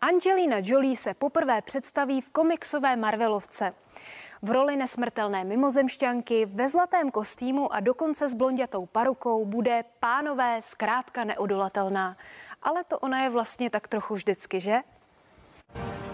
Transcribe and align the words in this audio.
Angelina 0.00 0.56
Jolie 0.62 0.96
se 0.96 1.14
poprvé 1.14 1.62
představí 1.62 2.20
v 2.20 2.30
komiksové 2.30 2.96
Marvelovce. 2.96 3.74
V 4.42 4.50
roli 4.50 4.76
nesmrtelné 4.76 5.44
mimozemšťanky, 5.44 6.46
ve 6.46 6.68
zlatém 6.68 7.10
kostýmu 7.10 7.72
a 7.74 7.80
dokonce 7.80 8.28
s 8.28 8.34
blondětou 8.34 8.86
parukou 8.86 9.44
bude 9.44 9.84
pánové 10.00 10.62
zkrátka 10.62 11.24
neodolatelná. 11.24 12.16
Ale 12.62 12.84
to 12.84 12.98
ona 12.98 13.22
je 13.22 13.30
vlastně 13.30 13.70
tak 13.70 13.88
trochu 13.88 14.14
vždycky, 14.14 14.60
že? 14.60 14.80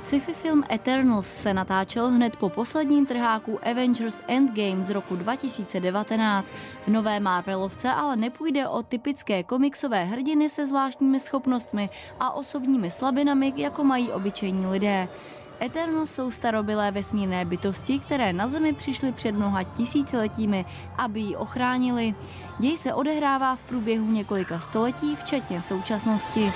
Sci-fi 0.04 0.34
film 0.34 0.64
Eternals 0.72 1.26
se 1.26 1.54
natáčel 1.54 2.08
hned 2.08 2.36
po 2.36 2.48
posledním 2.48 3.06
trháku 3.06 3.58
Avengers 3.70 4.20
Endgame 4.28 4.84
z 4.84 4.90
roku 4.90 5.16
2019. 5.16 6.52
V 6.84 6.88
nové 6.88 7.20
Marvelovce 7.20 7.90
ale 7.90 8.16
nepůjde 8.16 8.68
o 8.68 8.82
typické 8.82 9.42
komiksové 9.42 10.04
hrdiny 10.04 10.48
se 10.48 10.66
zvláštními 10.66 11.20
schopnostmi 11.20 11.90
a 12.20 12.30
osobními 12.30 12.90
slabinami, 12.90 13.52
jako 13.56 13.84
mají 13.84 14.12
obyčejní 14.12 14.66
lidé. 14.66 15.08
Eternals 15.62 16.14
jsou 16.14 16.30
starobylé 16.30 16.90
vesmírné 16.90 17.44
bytosti, 17.44 17.98
které 17.98 18.32
na 18.32 18.48
Zemi 18.48 18.72
přišly 18.72 19.12
před 19.12 19.32
mnoha 19.32 19.62
tisíciletími, 19.62 20.64
aby 20.96 21.20
ji 21.20 21.36
ochránili. 21.36 22.14
Děj 22.58 22.76
se 22.76 22.94
odehrává 22.94 23.56
v 23.56 23.62
průběhu 23.62 24.10
několika 24.10 24.60
století, 24.60 25.16
včetně 25.16 25.62
současnosti. 25.62 26.52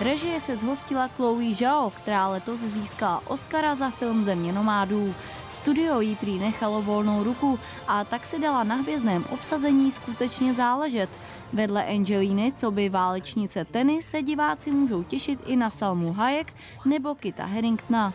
Režie 0.00 0.40
se 0.40 0.56
zhostila 0.56 1.08
Chloe 1.08 1.54
Zhao, 1.54 1.90
která 1.90 2.28
letos 2.28 2.60
získala 2.60 3.22
Oscara 3.26 3.74
za 3.74 3.90
film 3.90 4.24
Země 4.24 4.52
nomádů. 4.52 5.14
Studio 5.50 6.00
jí 6.00 6.16
prý 6.16 6.38
nechalo 6.38 6.82
volnou 6.82 7.24
ruku 7.24 7.58
a 7.88 8.04
tak 8.04 8.26
si 8.26 8.38
dala 8.38 8.64
na 8.64 8.74
hvězdném 8.74 9.24
obsazení 9.24 9.92
skutečně 9.92 10.54
záležet. 10.54 11.10
Vedle 11.52 11.84
Angeliny, 11.84 12.52
co 12.56 12.70
by 12.70 12.88
válečnice 12.88 13.64
Tenny, 13.64 14.02
se 14.02 14.22
diváci 14.22 14.70
můžou 14.70 15.02
těšit 15.02 15.40
i 15.46 15.56
na 15.56 15.70
Salmu 15.70 16.12
Hayek 16.12 16.54
nebo 16.84 17.14
Kita 17.14 17.44
Harringtona. 17.44 18.12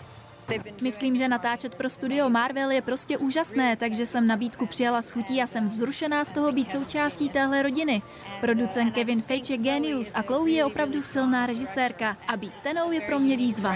Myslím, 0.82 1.16
že 1.16 1.28
natáčet 1.28 1.76
pro 1.76 1.90
studio 1.90 2.30
Marvel 2.30 2.72
je 2.72 2.82
prostě 2.82 3.18
úžasné, 3.18 3.76
takže 3.76 4.06
jsem 4.06 4.28
nabídku 4.28 4.66
přijala 4.66 5.02
s 5.02 5.12
chutí 5.12 5.42
a 5.42 5.48
jsem 5.48 5.66
vzrušená 5.66 6.26
z 6.26 6.32
toho 6.32 6.52
být 6.52 6.72
součástí 6.72 7.30
téhle 7.30 7.64
rodiny. 7.64 8.02
Producent 8.42 8.94
Kevin 8.94 9.22
Feige 9.22 9.54
je 9.54 9.58
genius 9.58 10.12
a 10.16 10.22
Chloe 10.22 10.52
je 10.52 10.66
opravdu 10.66 11.02
silná 11.02 11.46
režisérka 11.46 12.18
a 12.28 12.38
být 12.38 12.54
tenou 12.64 12.92
je 12.92 13.02
pro 13.02 13.20
mě 13.20 13.38
výzva. 13.38 13.76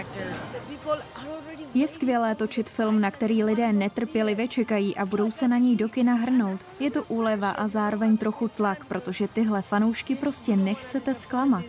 Je 1.73 1.87
skvělé 1.87 2.35
točit 2.35 2.69
film, 2.69 3.01
na 3.01 3.11
který 3.11 3.43
lidé 3.43 3.73
netrpělivě 3.73 4.47
čekají 4.47 4.97
a 4.97 5.05
budou 5.05 5.31
se 5.31 5.47
na 5.47 5.57
něj 5.57 5.75
do 5.75 5.89
kina 5.89 6.13
hrnout. 6.13 6.61
Je 6.79 6.91
to 6.91 7.03
úleva 7.03 7.49
a 7.49 7.67
zároveň 7.67 8.17
trochu 8.17 8.47
tlak, 8.47 8.85
protože 8.85 9.27
tyhle 9.27 9.61
fanoušky 9.61 10.15
prostě 10.15 10.55
nechcete 10.55 11.13
zklamat. 11.13 11.63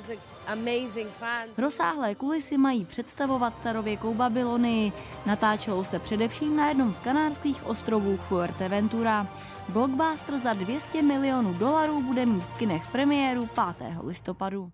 Rozsáhlé 1.58 2.14
kulisy 2.14 2.58
mají 2.58 2.84
představovat 2.84 3.56
starověkou 3.56 4.14
Babylonii. 4.14 4.92
Natáčelo 5.26 5.84
se 5.84 5.98
především 5.98 6.56
na 6.56 6.68
jednom 6.68 6.92
z 6.92 7.00
kanárských 7.00 7.66
ostrovů 7.66 8.16
Fuerteventura. 8.16 9.26
Blockbuster 9.68 10.38
za 10.38 10.52
200 10.52 11.02
milionů 11.02 11.54
dolarů 11.54 12.02
bude 12.02 12.26
mít 12.26 12.44
v 12.44 12.58
kinech 12.58 12.82
premiéru 12.92 13.48
5. 13.78 13.96
listopadu. 14.02 14.72